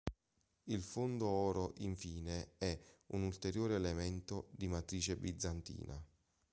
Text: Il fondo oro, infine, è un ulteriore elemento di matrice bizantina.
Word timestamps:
Il 0.63 0.81
fondo 0.81 1.27
oro, 1.27 1.73
infine, 1.77 2.53
è 2.57 2.75
un 3.09 3.21
ulteriore 3.21 3.75
elemento 3.75 4.47
di 4.49 4.67
matrice 4.67 5.15
bizantina. 5.15 6.03